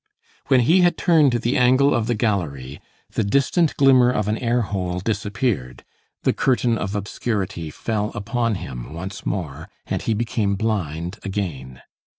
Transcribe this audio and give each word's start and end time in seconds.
When 0.47 0.61
he 0.61 0.81
had 0.81 0.97
turned 0.97 1.33
the 1.33 1.55
angle 1.55 1.93
of 1.93 2.07
the 2.07 2.15
gallery, 2.15 2.81
the 3.11 3.23
distant 3.23 3.77
glimmer 3.77 4.09
of 4.09 4.27
an 4.27 4.35
air 4.39 4.61
hole 4.61 4.99
disappeared, 4.99 5.85
the 6.23 6.33
curtain 6.33 6.75
of 6.75 6.95
obscurity 6.95 7.69
fell 7.69 8.11
upon 8.15 8.55
him 8.55 8.93
once 8.95 9.27
more, 9.27 9.69
and 9.85 10.01
he 10.01 10.15
became 10.15 10.55
blind 10.55 11.19
again. 11.23 11.83